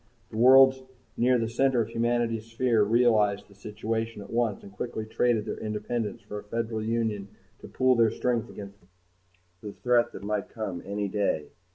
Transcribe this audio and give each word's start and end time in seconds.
The 0.31 0.37
worlds 0.37 0.81
near 1.15 1.37
the 1.37 1.47
center 1.47 1.79
of 1.79 1.89
humanity's 1.89 2.47
sphere 2.47 2.81
realized 2.83 3.47
the 3.47 3.53
situation 3.53 4.23
at 4.23 4.31
once 4.31 4.63
and 4.63 4.71
quickly 4.71 5.05
traded 5.05 5.45
their 5.45 5.59
independence 5.59 6.21
for 6.23 6.39
a 6.39 6.43
Federal 6.43 6.81
Union 6.81 7.27
to 7.59 7.67
pool 7.67 7.93
their 7.95 8.09
strength 8.09 8.49
against 8.49 8.79
the 9.61 9.73
threat 9.73 10.11
that 10.13 10.23
might 10.23 10.49
come 10.49 10.81
any 10.87 11.07
day. 11.07 11.49